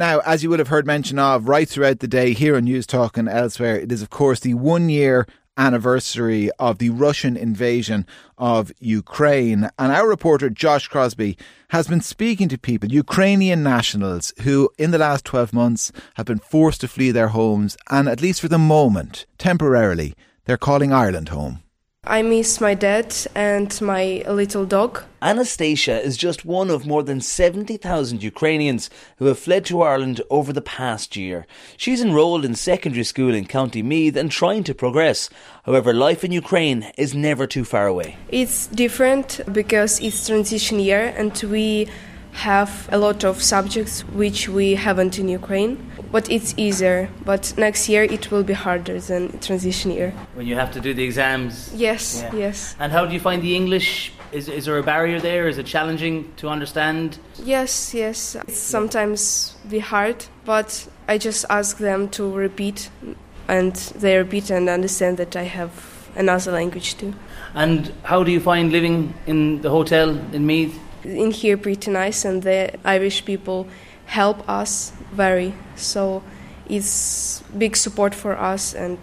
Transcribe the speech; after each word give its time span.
Now, 0.00 0.20
as 0.20 0.42
you 0.42 0.48
will 0.48 0.56
have 0.56 0.68
heard 0.68 0.86
mention 0.86 1.18
of 1.18 1.46
right 1.46 1.68
throughout 1.68 1.98
the 1.98 2.08
day 2.08 2.32
here 2.32 2.56
on 2.56 2.64
Newstalk 2.64 3.18
and 3.18 3.28
elsewhere, 3.28 3.76
it 3.76 3.92
is, 3.92 4.00
of 4.00 4.08
course, 4.08 4.40
the 4.40 4.54
one 4.54 4.88
year 4.88 5.26
anniversary 5.58 6.50
of 6.58 6.78
the 6.78 6.88
Russian 6.88 7.36
invasion 7.36 8.06
of 8.38 8.72
Ukraine. 8.78 9.68
And 9.78 9.92
our 9.92 10.08
reporter, 10.08 10.48
Josh 10.48 10.88
Crosbie, 10.88 11.36
has 11.68 11.86
been 11.86 12.00
speaking 12.00 12.48
to 12.48 12.56
people, 12.56 12.90
Ukrainian 12.90 13.62
nationals, 13.62 14.32
who 14.40 14.70
in 14.78 14.90
the 14.90 14.96
last 14.96 15.26
12 15.26 15.52
months 15.52 15.92
have 16.14 16.24
been 16.24 16.38
forced 16.38 16.80
to 16.80 16.88
flee 16.88 17.10
their 17.10 17.28
homes 17.28 17.76
and, 17.90 18.08
at 18.08 18.22
least 18.22 18.40
for 18.40 18.48
the 18.48 18.56
moment, 18.56 19.26
temporarily, 19.36 20.14
they're 20.46 20.56
calling 20.56 20.94
Ireland 20.94 21.28
home. 21.28 21.62
I 22.04 22.22
miss 22.22 22.62
my 22.62 22.72
dad 22.72 23.14
and 23.34 23.78
my 23.82 24.24
little 24.26 24.64
dog. 24.64 25.04
Anastasia 25.20 26.00
is 26.02 26.16
just 26.16 26.46
one 26.46 26.70
of 26.70 26.86
more 26.86 27.02
than 27.02 27.20
70,000 27.20 28.22
Ukrainians 28.22 28.88
who 29.18 29.26
have 29.26 29.38
fled 29.38 29.66
to 29.66 29.82
Ireland 29.82 30.22
over 30.30 30.50
the 30.50 30.62
past 30.62 31.14
year. 31.14 31.46
She's 31.76 32.00
enrolled 32.00 32.46
in 32.46 32.54
secondary 32.54 33.04
school 33.04 33.34
in 33.34 33.44
County 33.44 33.82
Meath 33.82 34.16
and 34.16 34.30
trying 34.30 34.64
to 34.64 34.74
progress. 34.74 35.28
However, 35.64 35.92
life 35.92 36.24
in 36.24 36.32
Ukraine 36.32 36.90
is 36.96 37.14
never 37.14 37.46
too 37.46 37.66
far 37.66 37.86
away. 37.86 38.16
It's 38.30 38.66
different 38.68 39.42
because 39.52 40.00
it's 40.00 40.26
transition 40.26 40.80
year 40.80 41.14
and 41.18 41.38
we 41.42 41.86
have 42.32 42.88
a 42.92 42.98
lot 42.98 43.24
of 43.24 43.42
subjects 43.42 44.00
which 44.12 44.48
we 44.48 44.74
haven't 44.74 45.18
in 45.18 45.28
Ukraine, 45.28 45.76
but 46.12 46.30
it's 46.30 46.54
easier. 46.56 47.08
But 47.24 47.54
next 47.58 47.88
year 47.88 48.04
it 48.04 48.30
will 48.30 48.42
be 48.42 48.52
harder 48.54 49.00
than 49.00 49.38
transition 49.40 49.90
year. 49.90 50.12
When 50.34 50.46
you 50.46 50.54
have 50.54 50.72
to 50.72 50.80
do 50.80 50.94
the 50.94 51.04
exams? 51.04 51.72
Yes, 51.74 52.22
Yeah. 52.22 52.34
yes. 52.34 52.76
And 52.78 52.92
how 52.92 53.04
do 53.06 53.12
you 53.12 53.20
find 53.20 53.42
the 53.42 53.54
English? 53.54 54.12
Is, 54.32 54.48
is 54.48 54.64
there 54.66 54.78
a 54.78 54.82
barrier 54.82 55.18
there? 55.20 55.48
Is 55.48 55.58
it 55.58 55.66
challenging 55.66 56.32
to 56.36 56.48
understand? 56.48 57.18
Yes, 57.44 57.92
yes. 57.94 58.36
It's 58.36 58.58
sometimes 58.58 59.56
be 59.68 59.80
hard, 59.80 60.24
but 60.44 60.86
I 61.08 61.18
just 61.18 61.44
ask 61.50 61.78
them 61.78 62.08
to 62.10 62.30
repeat 62.32 62.90
and 63.48 63.74
they 63.74 64.16
repeat 64.16 64.50
and 64.50 64.68
understand 64.68 65.16
that 65.16 65.34
I 65.34 65.42
have 65.42 65.72
another 66.14 66.52
language 66.52 66.96
too. 66.96 67.12
And 67.54 67.92
how 68.04 68.22
do 68.22 68.30
you 68.30 68.38
find 68.40 68.70
living 68.70 69.12
in 69.26 69.60
the 69.62 69.70
hotel 69.70 70.10
in 70.32 70.46
Meath? 70.46 70.78
In 71.04 71.30
here 71.30 71.56
pretty 71.56 71.90
nice 71.90 72.24
and 72.24 72.42
the 72.42 72.72
irish 72.84 73.24
people 73.24 73.66
help 74.06 74.48
us 74.48 74.92
very. 75.12 75.54
So 75.76 76.22
it's 76.68 77.42
big 77.56 77.76
support 77.76 78.14
for 78.14 78.36
us 78.36 78.74
and 78.74 78.98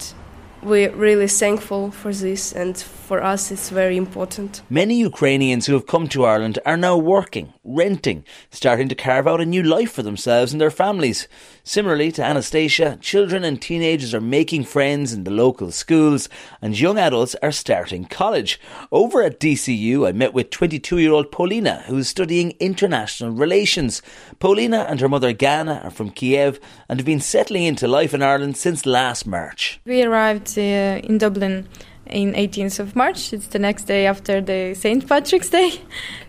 we're 0.62 0.90
really 0.90 1.28
thankful 1.28 1.90
for 1.90 2.12
this 2.12 2.52
and 2.52 2.76
for 3.08 3.24
us 3.24 3.50
it's 3.50 3.70
very 3.70 3.96
important 3.96 4.62
Many 4.68 4.96
Ukrainians 5.00 5.64
who 5.66 5.72
have 5.72 5.86
come 5.86 6.08
to 6.08 6.26
Ireland 6.26 6.58
are 6.66 6.76
now 6.76 6.96
working, 6.96 7.54
renting, 7.64 8.24
starting 8.50 8.88
to 8.90 8.94
carve 8.94 9.26
out 9.26 9.40
a 9.40 9.46
new 9.46 9.62
life 9.62 9.92
for 9.92 10.02
themselves 10.02 10.52
and 10.52 10.60
their 10.60 10.70
families. 10.70 11.26
Similarly 11.64 12.12
to 12.12 12.22
Anastasia, 12.22 12.98
children 13.00 13.44
and 13.44 13.60
teenagers 13.60 14.14
are 14.14 14.20
making 14.20 14.64
friends 14.64 15.12
in 15.12 15.24
the 15.24 15.30
local 15.30 15.70
schools 15.70 16.28
and 16.60 16.78
young 16.78 16.98
adults 16.98 17.34
are 17.42 17.52
starting 17.52 18.04
college. 18.04 18.60
Over 18.92 19.22
at 19.22 19.40
DCU, 19.40 20.06
I 20.06 20.12
met 20.12 20.34
with 20.34 20.50
22 20.50 20.98
year 20.98 21.12
old 21.12 21.32
Paulina, 21.32 21.84
who 21.86 21.96
is 21.96 22.08
studying 22.08 22.54
international 22.60 23.30
relations. 23.30 24.02
Paulina 24.38 24.86
and 24.88 25.00
her 25.00 25.08
mother 25.08 25.32
Gana 25.32 25.80
are 25.84 25.90
from 25.90 26.10
Kiev 26.10 26.60
and 26.88 26.98
have 26.98 27.06
been 27.06 27.20
settling 27.20 27.64
into 27.64 27.88
life 27.88 28.12
in 28.12 28.22
Ireland 28.22 28.56
since 28.58 28.84
last 28.84 29.26
March. 29.26 29.80
We 29.86 30.02
arrived 30.02 30.58
uh, 30.58 31.00
in 31.08 31.16
Dublin 31.18 31.68
in 32.10 32.32
18th 32.34 32.80
of 32.80 32.96
March. 32.96 33.32
It's 33.32 33.48
the 33.48 33.58
next 33.58 33.84
day 33.84 34.06
after 34.06 34.40
the 34.40 34.74
St. 34.74 35.06
Patrick's 35.06 35.50
Day. 35.50 35.80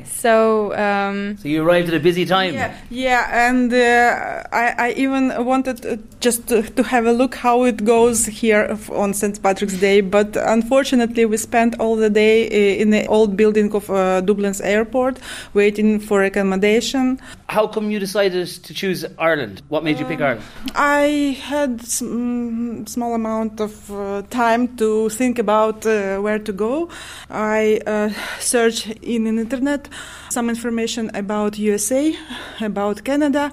So 0.05 0.75
um, 0.75 1.37
So 1.37 1.47
you 1.47 1.63
arrived 1.63 1.87
at 1.87 1.93
a 1.93 1.99
busy 1.99 2.25
time. 2.25 2.53
Yeah, 2.53 2.77
yeah, 2.89 3.47
and 3.47 3.73
uh, 3.73 4.43
I, 4.51 4.89
I 4.89 4.93
even 4.97 5.45
wanted 5.45 5.85
uh, 5.85 5.97
just 6.19 6.47
to, 6.49 6.61
to 6.61 6.83
have 6.83 7.05
a 7.05 7.13
look 7.13 7.35
how 7.35 7.63
it 7.63 7.85
goes 7.85 8.25
here 8.25 8.77
on 8.91 9.13
St. 9.13 9.41
Patrick's 9.41 9.77
Day, 9.79 10.01
but 10.01 10.35
unfortunately 10.35 11.25
we 11.25 11.37
spent 11.37 11.79
all 11.79 11.95
the 11.95 12.09
day 12.09 12.47
uh, 12.47 12.81
in 12.81 12.89
the 12.89 13.05
old 13.07 13.37
building 13.37 13.73
of 13.73 13.89
uh, 13.89 14.21
Dublin's 14.21 14.61
airport 14.61 15.19
waiting 15.53 15.99
for 15.99 16.23
accommodation. 16.23 17.19
How 17.49 17.65
come 17.65 17.89
you 17.89 17.97
decided 17.97 18.47
to 18.47 18.73
choose 18.75 19.03
Ireland? 19.17 19.63
What 19.69 19.83
made 19.83 19.97
you 19.97 20.05
pick 20.05 20.21
Ireland? 20.21 20.45
I 20.75 21.35
had 21.41 21.81
some 21.81 22.85
small 22.85 23.15
amount 23.15 23.59
of 23.59 23.91
uh, 23.91 24.21
time 24.29 24.77
to 24.77 25.09
think 25.09 25.39
about 25.39 25.83
uh, 25.83 26.19
where 26.19 26.37
to 26.37 26.53
go. 26.53 26.89
I 27.27 27.81
uh, 27.87 28.09
searched 28.39 28.85
in 29.01 29.23
the 29.23 29.41
internet 29.41 29.89
some 30.29 30.47
information 30.47 31.09
about 31.15 31.57
USA, 31.57 32.15
about 32.61 33.03
Canada, 33.03 33.51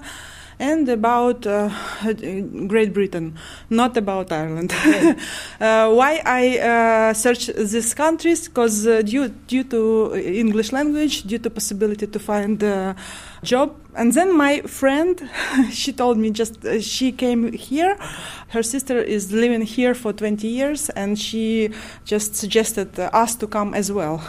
and 0.59 0.89
about 0.89 1.45
uh, 1.45 1.69
Great 2.67 2.93
Britain, 2.93 3.37
not 3.69 3.95
about 3.97 4.31
Ireland. 4.31 4.73
uh, 5.59 5.93
why 5.93 6.21
I 6.25 6.57
uh, 6.59 7.13
search 7.13 7.47
these 7.47 7.93
countries? 7.93 8.47
Because 8.47 8.87
uh, 8.87 9.01
due 9.01 9.29
due 9.47 9.63
to 9.65 10.15
English 10.15 10.71
language, 10.71 11.23
due 11.23 11.39
to 11.39 11.49
possibility 11.49 12.07
to 12.07 12.19
find 12.19 12.61
a 12.63 12.95
job, 13.43 13.75
and 13.95 14.13
then 14.13 14.35
my 14.35 14.61
friend, 14.61 15.29
she 15.71 15.93
told 15.93 16.17
me 16.17 16.31
just 16.31 16.65
uh, 16.65 16.79
she 16.79 17.11
came 17.11 17.51
here. 17.53 17.97
Her 18.49 18.63
sister 18.63 18.97
is 18.99 19.31
living 19.31 19.61
here 19.61 19.93
for 19.93 20.13
20 20.13 20.47
years, 20.47 20.89
and 20.89 21.19
she 21.19 21.69
just 22.05 22.35
suggested 22.35 22.99
us 22.99 23.35
to 23.35 23.47
come 23.47 23.73
as 23.73 23.91
well. 23.91 24.21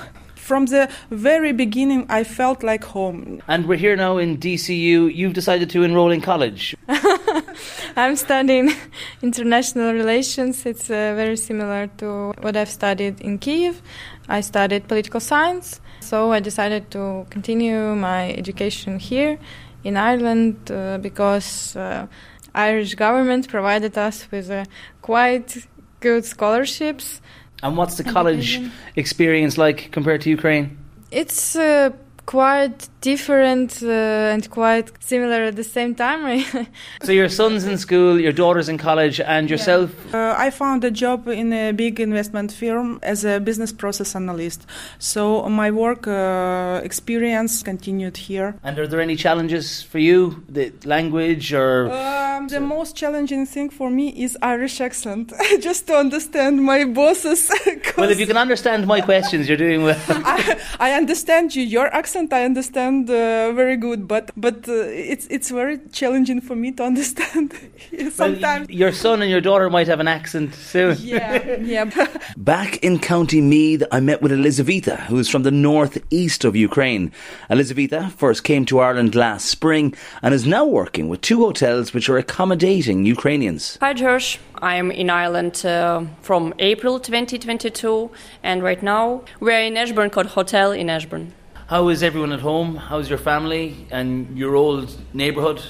From 0.48 0.64
the 0.64 0.88
very 1.10 1.53
beginning, 1.53 2.06
I 2.09 2.25
felt 2.25 2.62
like 2.62 2.82
home. 2.82 3.42
And 3.48 3.66
we're 3.66 3.76
here 3.76 3.97
now 3.97 4.16
in 4.16 4.38
DCU. 4.38 5.14
You've 5.14 5.34
decided 5.34 5.69
to 5.69 5.82
enroll 5.82 6.10
in 6.10 6.22
college. 6.22 6.75
I'm 7.97 8.16
studying 8.16 8.72
international 9.20 9.92
relations. 9.92 10.64
It's 10.64 10.88
uh, 10.88 11.12
very 11.14 11.36
similar 11.36 11.88
to 11.98 12.32
what 12.41 12.56
I've 12.56 12.70
studied 12.70 13.20
in 13.20 13.36
Kiev. 13.38 13.82
I 14.26 14.41
studied 14.41 14.88
political 14.88 15.20
science, 15.20 15.82
so 16.00 16.32
I 16.32 16.41
decided 16.41 16.91
to 16.92 17.26
continue 17.28 17.94
my 17.94 18.32
education 18.32 18.98
here 18.98 19.38
in 19.84 19.98
Ireland 19.98 20.70
uh, 20.70 20.97
because 20.97 21.76
uh, 21.76 22.06
Irish 22.54 22.94
government 22.94 23.48
provided 23.48 23.98
us 23.98 24.26
with 24.30 24.50
uh, 24.50 24.65
quite 25.03 25.66
good 26.00 26.25
scholarships. 26.25 27.20
And 27.63 27.77
what's 27.77 27.97
the 27.97 28.05
college 28.05 28.61
experience 28.97 29.59
like 29.59 29.91
compared 29.91 30.21
to 30.23 30.31
Ukraine? 30.31 30.79
It's 31.11 31.57
uh, 31.57 31.91
quite 32.27 32.89
different 33.00 33.82
uh, 33.82 34.34
and 34.34 34.48
quite 34.50 34.91
similar 35.03 35.44
at 35.44 35.56
the 35.56 35.64
same 35.64 35.94
time. 35.94 36.44
So 37.03 37.12
your 37.12 37.28
son's 37.28 37.64
in 37.64 37.78
school, 37.78 38.20
your 38.20 38.32
daughter's 38.32 38.69
in 38.69 38.78
college, 38.78 39.20
and 39.20 39.48
yourself. 39.48 39.91
Uh, 40.14 40.34
I 40.36 40.50
found 40.50 40.84
a 40.84 40.91
job 40.91 41.28
in 41.28 41.53
a 41.53 41.72
big 41.72 42.00
investment 42.00 42.53
firm 42.53 42.98
as 43.03 43.25
a 43.25 43.41
business 43.41 43.72
process 43.72 44.14
analyst. 44.14 44.66
So 44.98 45.48
my 45.48 45.70
work 45.70 46.06
uh, 46.06 46.81
experience 46.82 47.62
continued 47.62 48.16
here. 48.16 48.56
And 48.62 48.78
are 48.78 48.86
there 48.86 49.00
any 49.00 49.16
challenges 49.16 49.82
for 49.82 49.98
you, 49.98 50.42
the 50.48 50.72
language 50.84 51.53
or? 51.54 51.91
Um, 51.91 52.48
the 52.48 52.60
most 52.60 52.97
challenging 52.97 53.47
thing 53.47 53.70
for 53.70 53.91
me 53.91 54.09
is 54.25 54.36
Irish 54.42 54.80
accent, 54.80 55.32
just 55.60 55.86
to 55.86 55.94
understand 55.94 56.62
my 56.62 56.84
bosses. 56.84 57.50
Well, 57.97 58.10
if 58.10 58.20
you 58.20 58.26
can 58.26 58.36
understand 58.36 58.86
my 58.86 59.00
questions, 59.00 59.48
you're 59.48 59.56
doing 59.56 59.82
well. 59.82 60.00
I, 60.09 60.60
I 60.78 60.92
understand 60.92 61.56
you. 61.56 61.65
Your 61.65 61.92
accent, 61.92 62.32
I 62.32 62.44
understand 62.44 62.88
uh, 63.10 63.53
very 63.53 63.76
good, 63.76 64.09
but 64.09 64.31
but 64.37 64.69
uh, 64.69 64.72
it's 65.09 65.26
it's 65.26 65.50
very 65.50 65.78
challenging 65.93 66.41
for 66.41 66.56
me 66.56 66.72
to 66.72 66.82
understand 66.84 67.53
Well, 67.93 68.10
sometimes. 68.10 68.69
your 68.71 68.93
son 68.93 69.22
and 69.22 69.31
your 69.31 69.41
daughter 69.41 69.69
might 69.71 69.88
have 69.88 70.00
an 70.00 70.09
accent 70.09 70.54
soon. 70.54 70.97
yeah, 71.00 71.56
yeah. 71.75 71.84
Back 72.37 72.78
in 72.87 72.98
County 72.98 73.41
Meath, 73.41 73.82
I 73.93 74.00
met 74.00 74.21
with 74.22 74.32
Elizaveta, 74.32 74.97
who 75.09 75.19
is 75.19 75.28
from 75.28 75.43
the 75.43 75.50
northeast 75.50 76.44
of 76.44 76.56
Ukraine. 76.56 77.12
Elizaveta 77.50 78.00
first 78.16 78.44
came 78.44 78.65
to 78.66 78.81
Ireland 78.81 79.15
last 79.15 79.47
spring 79.47 79.94
and 80.22 80.34
is 80.34 80.47
now 80.47 80.65
working 80.65 81.09
with 81.09 81.21
two 81.21 81.41
hotels 81.47 81.93
which 81.94 82.09
are 82.09 82.19
accommodating 82.19 83.04
Ukrainians. 83.07 83.78
Hi, 83.80 83.92
Josh. 83.95 84.39
I'm 84.60 84.91
in 84.91 85.09
Ireland 85.10 85.65
uh, 85.65 86.03
from 86.22 86.53
April 86.59 86.98
2022, 86.98 88.10
and 88.42 88.63
right 88.63 88.83
now 88.83 89.22
we're 89.41 89.60
in 89.60 89.77
Ashbourne 89.77 90.10
Court 90.10 90.27
Hotel 90.27 90.72
in 90.72 90.91
Ashbourne. 90.91 91.33
How 91.68 91.88
is 91.88 92.03
everyone 92.03 92.32
at 92.32 92.41
home? 92.41 92.76
How's 92.76 93.10
your 93.10 93.18
family 93.18 93.76
and 93.91 94.38
your 94.38 94.56
old 94.56 94.88
neighbourhood? 95.12 95.60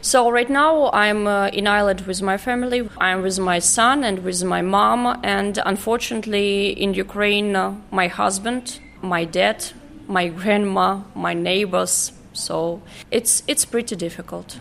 So 0.00 0.30
right 0.30 0.48
now 0.48 0.90
I'm 0.92 1.26
uh, 1.26 1.48
in 1.48 1.66
Ireland 1.66 2.06
with 2.06 2.22
my 2.22 2.38
family. 2.38 2.88
I'm 2.96 3.20
with 3.20 3.38
my 3.38 3.58
son 3.58 4.02
and 4.02 4.24
with 4.24 4.42
my 4.44 4.62
mom, 4.62 5.20
and 5.22 5.58
unfortunately 5.66 6.70
in 6.70 6.94
Ukraine, 6.94 7.54
uh, 7.54 7.74
my 7.90 8.06
husband, 8.08 8.80
my 9.02 9.26
dad, 9.26 9.72
my 10.08 10.28
grandma, 10.28 11.02
my 11.14 11.34
neighbors. 11.34 12.12
So 12.32 12.80
it's 13.10 13.42
it's 13.46 13.66
pretty 13.66 13.94
difficult. 13.94 14.58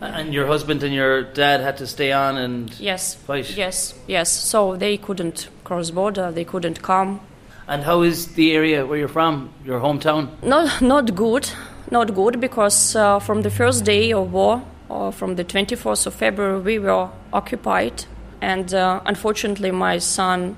And 0.00 0.34
your 0.34 0.48
husband 0.48 0.82
and 0.82 0.92
your 0.92 1.22
dad 1.22 1.60
had 1.60 1.76
to 1.76 1.86
stay 1.86 2.10
on 2.10 2.36
and 2.36 2.74
Yes. 2.80 3.14
fight. 3.14 3.56
Yes. 3.56 3.94
Yes. 4.08 4.28
So 4.32 4.76
they 4.76 4.96
couldn't 4.96 5.48
cross 5.62 5.90
border. 5.92 6.32
They 6.32 6.44
couldn't 6.44 6.82
come. 6.82 7.20
And 7.68 7.82
how 7.82 8.02
is 8.02 8.28
the 8.34 8.52
area 8.52 8.86
where 8.86 8.98
you're 8.98 9.08
from, 9.08 9.50
your 9.64 9.80
hometown? 9.80 10.28
Not 10.42 10.80
not 10.80 11.14
good, 11.14 11.50
not 11.90 12.14
good 12.14 12.40
because 12.40 12.94
uh, 12.94 13.18
from 13.18 13.42
the 13.42 13.50
first 13.50 13.84
day 13.84 14.12
of 14.12 14.32
war, 14.32 14.62
uh, 14.88 15.10
from 15.10 15.34
the 15.34 15.44
24th 15.44 16.06
of 16.06 16.14
February, 16.14 16.60
we 16.60 16.78
were 16.78 17.08
occupied. 17.32 18.04
And 18.40 18.72
uh, 18.72 19.00
unfortunately, 19.04 19.72
my 19.72 19.98
son, 19.98 20.56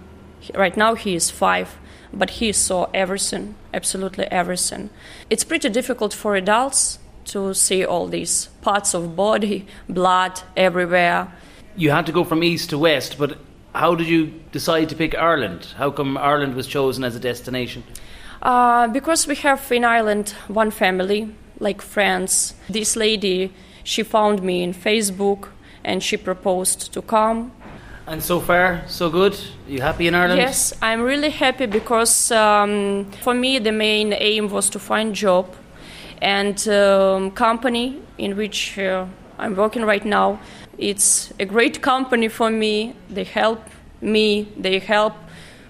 right 0.54 0.76
now 0.76 0.94
he 0.94 1.14
is 1.14 1.30
five, 1.30 1.78
but 2.12 2.30
he 2.30 2.52
saw 2.52 2.88
everything, 2.92 3.54
absolutely 3.72 4.26
everything. 4.30 4.90
It's 5.30 5.44
pretty 5.44 5.70
difficult 5.70 6.12
for 6.12 6.36
adults 6.36 6.98
to 7.26 7.54
see 7.54 7.84
all 7.84 8.06
these 8.06 8.48
parts 8.60 8.94
of 8.94 9.16
body, 9.16 9.66
blood 9.88 10.42
everywhere. 10.56 11.32
You 11.76 11.90
had 11.90 12.06
to 12.06 12.12
go 12.12 12.24
from 12.24 12.42
east 12.42 12.70
to 12.70 12.78
west, 12.78 13.16
but 13.18 13.38
how 13.74 13.94
did 13.94 14.08
you 14.08 14.32
decide 14.52 14.88
to 14.88 14.96
pick 14.96 15.14
Ireland? 15.14 15.74
How 15.76 15.90
come 15.90 16.16
Ireland 16.16 16.54
was 16.54 16.66
chosen 16.66 17.04
as 17.04 17.14
a 17.14 17.20
destination? 17.20 17.82
Uh, 18.42 18.88
because 18.88 19.26
we 19.26 19.34
have 19.36 19.70
in 19.72 19.84
Ireland 19.84 20.30
one 20.48 20.70
family, 20.70 21.34
like 21.58 21.82
friends. 21.82 22.54
This 22.68 22.96
lady, 22.96 23.52
she 23.84 24.02
found 24.02 24.42
me 24.42 24.62
in 24.62 24.72
Facebook 24.72 25.48
and 25.84 26.02
she 26.02 26.16
proposed 26.16 26.92
to 26.92 27.02
come. 27.02 27.52
And 28.06 28.22
so 28.22 28.40
far, 28.40 28.82
so 28.86 29.10
good? 29.10 29.34
Are 29.34 29.70
you 29.70 29.82
happy 29.82 30.06
in 30.06 30.14
Ireland? 30.14 30.40
Yes, 30.40 30.72
I'm 30.80 31.02
really 31.02 31.30
happy 31.30 31.66
because 31.66 32.32
um, 32.32 33.10
for 33.22 33.34
me 33.34 33.58
the 33.58 33.72
main 33.72 34.14
aim 34.14 34.48
was 34.48 34.70
to 34.70 34.78
find 34.78 35.14
job 35.14 35.54
and 36.22 36.66
um, 36.68 37.30
company 37.32 38.00
in 38.16 38.36
which 38.36 38.78
uh, 38.78 39.04
I'm 39.38 39.54
working 39.54 39.84
right 39.84 40.04
now. 40.04 40.40
It's 40.78 41.32
a 41.40 41.44
great 41.44 41.82
company 41.82 42.28
for 42.28 42.50
me. 42.50 42.94
They 43.10 43.24
help 43.24 43.60
me. 44.00 44.46
They 44.56 44.78
help 44.78 45.14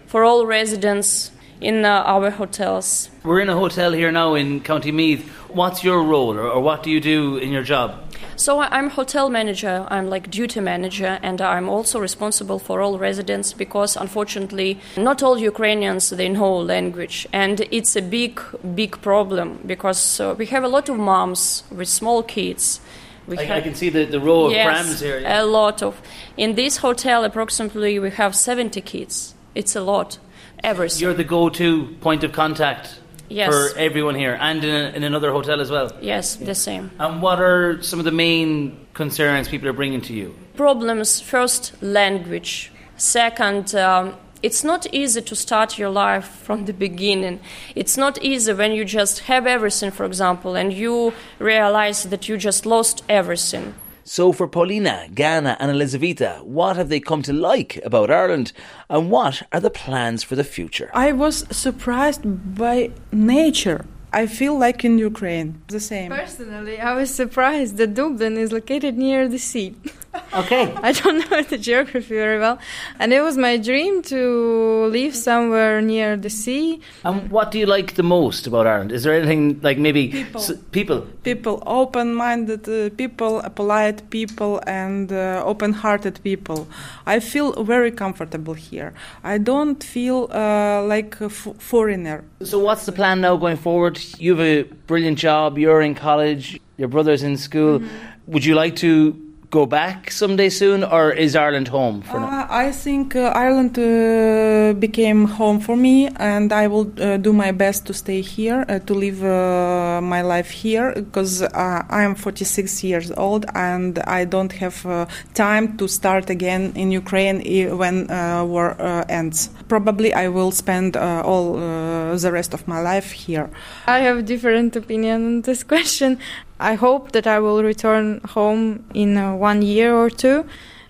for 0.07 0.23
all 0.23 0.47
residents 0.47 1.31
in 1.61 1.85
uh, 1.85 2.03
our 2.05 2.31
hotels. 2.31 3.09
We're 3.25 3.41
in 3.41 3.49
a 3.49 3.57
hotel 3.57 3.93
here 3.93 4.13
now 4.13 4.35
in 4.35 4.61
County 4.61 4.93
Meath. 4.93 5.27
What's 5.49 5.83
your 5.83 6.03
role, 6.03 6.37
or, 6.37 6.47
or 6.47 6.61
what 6.61 6.83
do 6.83 6.91
you 6.91 7.01
do 7.01 7.39
in 7.39 7.51
your 7.51 7.63
job? 7.63 8.05
So 8.37 8.61
I'm 8.61 8.91
hotel 8.91 9.31
manager. 9.31 9.87
I'm 9.91 10.11
like 10.11 10.31
duty 10.31 10.61
manager, 10.61 11.19
and 11.23 11.41
I'm 11.41 11.69
also 11.69 11.99
responsible 11.99 12.59
for 12.59 12.83
all 12.83 12.99
residents 12.99 13.55
because 13.55 13.97
unfortunately, 13.97 14.79
not 14.97 15.23
all 15.23 15.39
Ukrainians 15.39 16.11
they 16.11 16.29
know 16.29 16.59
language, 16.59 17.27
and 17.33 17.61
it's 17.71 17.97
a 17.97 18.03
big, 18.03 18.41
big 18.75 19.01
problem 19.01 19.59
because 19.67 20.21
uh, 20.21 20.35
we 20.39 20.47
have 20.47 20.65
a 20.65 20.69
lot 20.69 20.89
of 20.91 20.99
moms 20.99 21.65
with 21.71 21.89
small 21.89 22.23
kids. 22.23 22.81
We 23.29 23.39
I, 23.39 23.59
I 23.59 23.61
can 23.61 23.75
see 23.75 23.91
the, 23.91 24.05
the 24.07 24.19
row 24.21 24.47
of 24.47 24.53
yes, 24.53 24.67
prams 24.67 25.01
here. 25.01 25.23
a 25.25 25.45
lot 25.45 25.83
of. 25.83 26.01
In 26.37 26.55
this 26.55 26.79
hotel, 26.79 27.25
approximately 27.25 27.99
we 27.99 28.11
have 28.11 28.35
70 28.35 28.81
kids. 28.81 29.35
It's 29.55 29.77
a 29.77 29.81
lot. 29.83 30.19
Everything. 30.65 31.01
You're 31.01 31.15
the 31.15 31.25
go-to 31.25 31.89
point 32.01 32.25
of 32.25 32.33
contact 32.33 33.01
Yes. 33.31 33.53
for 33.53 33.79
everyone 33.79 34.15
here, 34.15 34.39
and 34.41 34.65
in, 34.65 34.75
a, 34.75 34.89
in 34.97 35.03
another 35.05 35.31
hotel 35.33 35.61
as 35.61 35.71
well. 35.71 35.93
yes, 36.01 36.37
the 36.37 36.55
same. 36.55 36.91
And 36.99 37.21
what 37.21 37.39
are 37.41 37.83
some 37.83 37.99
of 37.99 38.07
the 38.07 38.11
main 38.11 38.87
concerns 38.95 39.49
people 39.49 39.69
are 39.69 39.75
bringing 39.75 40.01
to 40.03 40.15
you? 40.15 40.35
problems 40.57 41.21
first 41.21 41.75
language 41.83 42.73
second 42.97 43.75
um, 43.75 44.15
it's 44.43 44.63
not 44.65 44.87
easy 44.93 45.21
to 45.23 45.35
start 45.35 45.79
your 45.79 45.91
life 45.91 46.29
from 46.47 46.65
the 46.67 46.73
beginning 46.73 47.41
it's 47.75 47.97
not 47.97 48.23
easy 48.23 48.53
when 48.53 48.73
you 48.73 48.85
just 48.85 49.21
have 49.21 49.47
everything 49.47 49.91
for 49.91 50.05
example 50.07 50.57
and 50.57 50.73
you 50.73 51.13
realize 51.39 52.05
that 52.05 52.29
you 52.29 52.37
just 52.37 52.65
lost 52.67 53.03
everything 53.09 53.75
So, 54.19 54.33
for 54.33 54.49
Paulina, 54.49 55.07
Gana, 55.15 55.53
and 55.61 55.71
Elizaveta, 55.71 56.33
what 56.59 56.77
have 56.79 56.89
they 56.89 56.99
come 57.11 57.21
to 57.29 57.33
like 57.51 57.73
about 57.85 58.09
Ireland, 58.11 58.49
and 58.89 59.11
what 59.11 59.43
are 59.53 59.61
the 59.61 59.69
plans 59.83 60.21
for 60.29 60.35
the 60.35 60.45
future? 60.57 60.89
I 60.95 61.13
was 61.13 61.45
surprised 61.65 62.23
by 62.57 62.77
nature. 63.13 63.81
I 64.11 64.27
feel 64.27 64.55
like 64.59 64.79
in 64.89 64.97
Ukraine, 65.11 65.49
the 65.69 65.81
same. 65.93 66.11
Personally, 66.11 66.77
I 66.81 66.95
was 67.01 67.11
surprised 67.23 67.77
that 67.77 67.93
Dublin 68.01 68.39
is 68.45 68.51
located 68.51 68.97
near 68.97 69.29
the 69.29 69.39
sea. 69.51 69.69
Okay. 70.35 70.73
I 70.83 70.93
don't 70.93 71.31
know 71.31 71.43
the 71.43 71.59
geography 71.59 72.15
very 72.15 72.39
well, 72.39 72.59
and 72.99 73.13
it 73.13 73.23
was 73.23 73.37
my 73.39 73.57
dream 73.57 74.03
to 74.03 74.87
live 74.91 75.15
somewhere 75.15 75.81
near 75.81 76.17
the 76.17 76.29
sea. 76.31 76.81
And 77.05 77.31
what 77.31 77.51
do 77.51 77.59
you 77.59 77.67
like 77.67 77.95
the 77.95 78.03
most 78.03 78.47
about 78.47 78.67
Ireland? 78.67 78.93
Is 78.93 79.03
there 79.05 79.15
anything 79.15 79.61
like 79.63 79.79
maybe 79.79 80.09
People. 80.09 80.41
s- 80.41 80.53
people? 80.71 81.01
People, 81.23 81.63
open-minded 81.67 82.69
uh, 82.69 82.91
people, 82.97 83.39
uh, 83.45 83.49
polite 83.49 84.11
people, 84.11 84.61
and 84.67 85.11
uh, 85.13 85.43
open-hearted 85.45 86.21
people. 86.23 86.69
I 87.07 87.21
feel 87.21 87.65
very 87.65 87.91
comfortable 87.91 88.55
here. 88.55 88.93
I 89.25 89.39
don't 89.39 89.83
feel 89.83 90.29
uh, 90.31 90.83
like 90.85 91.21
a 91.21 91.27
f- 91.27 91.55
foreigner. 91.59 92.25
So 92.43 92.59
what's 92.59 92.85
the 92.87 92.93
plan 92.93 93.21
now 93.21 93.37
going 93.37 93.57
forward? 93.57 93.99
You 94.19 94.37
have 94.37 94.41
a 94.47 94.63
brilliant 94.87 95.19
job. 95.19 95.59
You're 95.59 95.81
in 95.81 95.95
college. 95.95 96.61
Your 96.77 96.89
brother's 96.89 97.23
in 97.23 97.37
school. 97.37 97.81
Would 98.27 98.45
you 98.45 98.55
like 98.55 98.77
to 98.77 99.17
go 99.51 99.65
back 99.67 100.11
someday 100.11 100.51
soon, 100.51 100.85
or 100.85 101.11
is 101.11 101.35
Ireland 101.35 101.69
home 101.69 102.03
for 102.03 102.21
now? 102.21 102.27
Uh, 102.27 102.47
I 102.51 102.71
think 102.71 103.17
uh, 103.17 103.33
Ireland 103.35 103.79
uh, 103.79 104.75
became 104.79 105.25
home 105.25 105.59
for 105.61 105.77
me, 105.77 106.09
and 106.17 106.53
I 106.53 106.67
will 106.67 106.91
uh, 107.01 107.17
do 107.17 107.33
my 107.33 107.51
best 107.53 107.87
to 107.87 107.95
stay 107.95 108.21
here, 108.21 108.65
uh, 108.69 108.79
to 108.81 108.93
live 108.95 109.25
uh, 109.25 110.01
my 110.03 110.21
life 110.23 110.51
here, 110.51 110.93
because 110.95 111.43
uh, 111.43 111.83
I 111.89 112.03
am 112.03 112.15
46 112.15 112.85
years 112.85 113.11
old 113.13 113.47
and 113.55 113.99
I 114.01 114.25
don't 114.25 114.53
have 114.53 114.85
uh, 114.85 115.07
time 115.35 115.77
to 115.79 115.89
start 115.89 116.29
again 116.31 116.73
in 116.75 116.93
Ukraine 116.93 117.39
i- 117.41 117.73
when 117.73 118.11
uh, 118.11 118.45
war 118.45 118.77
uh, 118.79 119.05
ends. 119.09 119.49
Probably 119.69 120.13
I 120.13 120.29
will 120.29 120.51
spend 120.51 120.97
uh, 120.97 121.23
all 121.25 121.57
uh, 121.57 122.17
the 122.17 122.31
rest 122.33 122.53
of 122.55 122.69
my 122.69 122.81
life 122.81 123.11
here. 123.13 123.49
I 123.87 124.01
have 124.01 124.27
different 124.27 124.77
opinion 124.77 125.25
on 125.27 125.41
this 125.43 125.63
question. 125.75 126.19
I 126.61 126.75
hope 126.75 127.13
that 127.13 127.27
I 127.27 127.39
will 127.39 127.63
return 127.63 128.21
home 128.31 128.85
in 128.95 129.17
uh, 129.17 129.35
one 129.35 129.63
year 129.63 129.95
or 129.95 130.11
two. 130.11 130.45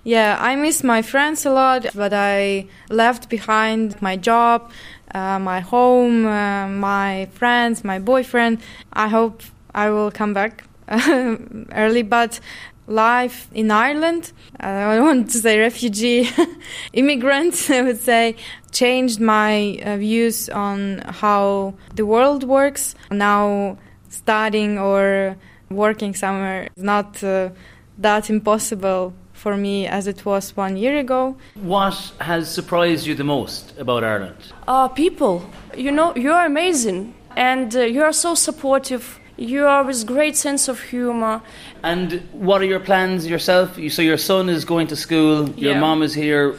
Yeah, 0.04 0.38
I 0.40 0.56
miss 0.56 0.82
my 0.82 1.02
friends 1.02 1.44
a 1.44 1.50
lot, 1.50 1.86
but 1.94 2.12
I 2.14 2.66
left 2.88 3.28
behind 3.28 4.00
my 4.00 4.16
job, 4.16 4.70
uh, 5.14 5.38
my 5.38 5.60
home, 5.60 6.26
uh, 6.26 6.68
my 6.68 7.28
friends, 7.32 7.84
my 7.84 7.98
boyfriend. 7.98 8.60
I 8.92 9.08
hope 9.08 9.42
I 9.74 9.90
will 9.90 10.10
come 10.10 10.32
back 10.32 10.64
early, 10.88 12.02
but 12.02 12.40
life 12.86 13.48
in 13.52 13.70
Ireland, 13.70 14.32
uh, 14.60 14.66
I 14.66 14.96
don't 14.96 15.06
want 15.06 15.30
to 15.30 15.38
say 15.38 15.58
refugee, 15.58 16.28
immigrant, 16.92 17.70
I 17.70 17.82
would 17.82 18.00
say, 18.00 18.36
changed 18.72 19.20
my 19.20 19.78
uh, 19.84 19.96
views 19.98 20.48
on 20.48 20.98
how 21.06 21.74
the 21.94 22.06
world 22.06 22.44
works. 22.44 22.94
Now, 23.10 23.76
studying 24.08 24.78
or 24.78 25.36
working 25.70 26.14
somewhere 26.14 26.68
is 26.76 26.82
not 26.82 27.22
uh, 27.24 27.50
that 27.98 28.30
impossible 28.30 29.12
for 29.32 29.56
me 29.56 29.86
as 29.86 30.06
it 30.06 30.24
was 30.24 30.56
one 30.56 30.76
year 30.76 30.98
ago. 30.98 31.36
What 31.54 31.94
has 32.20 32.52
surprised 32.52 33.06
you 33.06 33.14
the 33.14 33.24
most 33.24 33.74
about 33.78 34.02
Ireland? 34.04 34.36
uh, 34.66 34.88
people 34.88 35.42
you 35.76 35.92
know 35.92 36.12
you're 36.16 36.44
amazing 36.46 37.14
and 37.36 37.74
uh, 37.76 37.80
you 37.82 38.02
are 38.02 38.12
so 38.12 38.34
supportive 38.34 39.20
you 39.36 39.64
are 39.66 39.84
with 39.84 40.04
great 40.06 40.36
sense 40.36 40.66
of 40.68 40.80
humor 40.80 41.40
And 41.84 42.20
what 42.32 42.60
are 42.60 42.64
your 42.66 42.80
plans 42.80 43.24
yourself? 43.26 43.78
You, 43.78 43.88
so 43.90 44.02
your 44.02 44.16
son 44.18 44.48
is 44.48 44.64
going 44.64 44.88
to 44.88 44.96
school. 44.96 45.48
Your 45.50 45.74
Yeah. 45.74 45.80
mom 45.80 46.02
is 46.02 46.12
here. 46.14 46.56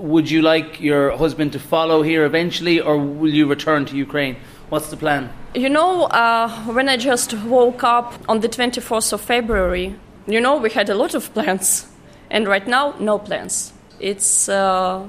Would 0.00 0.30
you 0.30 0.40
like 0.40 0.80
your 0.80 1.14
husband 1.16 1.52
to 1.52 1.58
follow 1.58 2.00
here 2.02 2.24
eventually, 2.24 2.80
or 2.80 2.96
will 2.96 3.34
you 3.34 3.46
return 3.46 3.84
to 3.84 3.96
Ukraine? 3.96 4.36
What's 4.70 4.88
the 4.88 4.96
plan? 4.96 5.30
You 5.54 5.68
know, 5.68 6.04
uh, 6.04 6.48
when 6.72 6.88
I 6.88 6.96
just 6.96 7.34
woke 7.34 7.84
up 7.84 8.14
on 8.26 8.40
the 8.40 8.48
24th 8.48 9.12
of 9.12 9.20
February, 9.20 9.94
you 10.26 10.40
know, 10.40 10.56
we 10.56 10.70
had 10.70 10.88
a 10.88 10.94
lot 10.94 11.14
of 11.14 11.32
plans. 11.34 11.86
And 12.30 12.48
right 12.48 12.66
now, 12.66 12.94
no 12.98 13.18
plans. 13.18 13.74
It's 13.98 14.48
uh, 14.48 15.06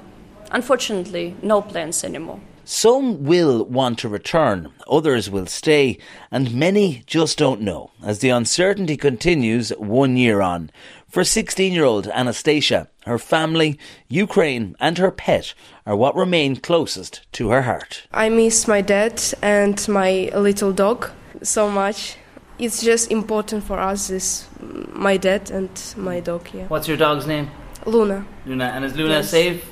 unfortunately 0.52 1.36
no 1.42 1.62
plans 1.62 2.04
anymore. 2.04 2.42
Some 2.74 3.26
will 3.26 3.66
want 3.66 4.00
to 4.00 4.08
return, 4.08 4.72
others 4.90 5.30
will 5.30 5.46
stay, 5.46 5.98
and 6.32 6.54
many 6.54 7.04
just 7.06 7.38
don't 7.38 7.60
know, 7.60 7.92
as 8.02 8.20
the 8.20 8.30
uncertainty 8.30 8.96
continues 8.96 9.72
one 9.72 10.16
year 10.16 10.40
on. 10.40 10.72
For 11.10 11.26
16 11.26 11.74
year 11.74 11.84
old 11.84 12.08
Anastasia, 12.08 12.88
her 13.06 13.20
family, 13.20 13.78
Ukraine, 14.08 14.78
and 14.80 14.98
her 15.00 15.12
pet 15.12 15.54
are 15.86 15.98
what 15.98 16.16
remain 16.16 16.56
closest 16.56 17.20
to 17.34 17.50
her 17.50 17.64
heart. 17.64 18.04
I 18.14 18.30
miss 18.30 18.70
my 18.70 18.80
dad 18.80 19.22
and 19.42 19.86
my 19.90 20.32
little 20.34 20.72
dog 20.72 21.10
so 21.44 21.70
much. 21.70 22.16
It's 22.58 22.82
just 22.82 23.12
important 23.12 23.66
for 23.66 23.80
us, 23.82 24.08
this 24.08 24.48
my 24.94 25.18
dad 25.18 25.52
and 25.52 25.70
my 25.98 26.22
dog. 26.22 26.48
Yeah, 26.54 26.68
What's 26.70 26.88
your 26.88 26.96
dog's 26.96 27.28
name? 27.28 27.52
Luna. 27.86 28.26
Luna. 28.46 28.68
And 28.74 28.86
is 28.86 28.96
Luna 28.96 29.16
Yes. 29.16 29.30
safe? 29.30 29.66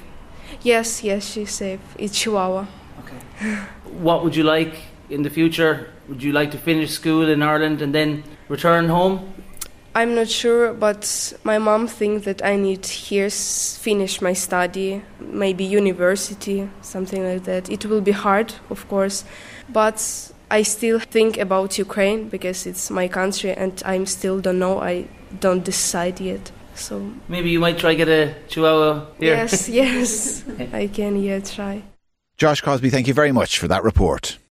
Yes, 0.62 1.01
yes, 1.01 1.32
she's 1.32 1.51
safe. 1.51 1.79
It's 1.98 2.20
Chihuahua. 2.20 2.65
What 4.01 4.24
would 4.24 4.36
you 4.36 4.44
like 4.44 4.75
in 5.10 5.24
the 5.24 5.29
future? 5.29 5.88
Would 6.08 6.24
you 6.24 6.32
like 6.32 6.51
to 6.51 6.58
finish 6.58 6.91
school 6.91 7.27
in 7.29 7.41
Ireland 7.41 7.82
and 7.82 7.94
then 7.94 8.24
return 8.48 8.88
home? 8.89 9.34
I'm 9.96 10.13
not 10.15 10.29
sure, 10.29 10.74
but 10.74 11.34
my 11.44 11.58
mom 11.58 11.88
thinks 11.88 12.25
that 12.25 12.44
I 12.46 12.56
need 12.56 12.86
here 12.86 13.25
s- 13.25 13.77
finish 13.82 14.22
my 14.22 14.34
study, 14.34 15.01
maybe 15.20 15.63
university, 15.63 16.70
something 16.82 17.24
like 17.24 17.44
that. 17.46 17.70
It 17.70 17.86
will 17.86 18.01
be 18.01 18.12
hard, 18.12 18.53
of 18.70 18.88
course, 18.88 19.25
but 19.68 20.00
I 20.51 20.62
still 20.62 21.00
think 21.00 21.38
about 21.38 21.77
Ukraine 21.77 22.29
because 22.29 22.68
it's 22.68 22.89
my 22.91 23.08
country, 23.08 23.51
and 23.51 23.82
I 23.86 24.03
still 24.06 24.39
don't 24.39 24.60
know. 24.60 24.79
I 24.79 25.08
don't 25.39 25.63
decide 25.63 26.20
yet. 26.22 26.51
So 26.75 27.01
Maybe 27.27 27.50
you 27.50 27.60
might 27.60 27.77
try 27.77 27.94
get 27.96 28.08
a 28.08 28.36
Chihuahua 28.48 29.06
here. 29.20 29.36
yes, 29.36 29.68
yes, 29.82 30.44
I 30.72 30.88
can 30.88 31.22
yeah 31.22 31.39
try. 31.39 31.82
Josh 32.39 32.62
Crosbie, 32.62 32.89
thank 32.89 33.05
you 33.05 33.13
very 33.13 33.34
much 33.34 33.60
for 33.60 33.67
that 33.67 33.84
report. 33.84 34.39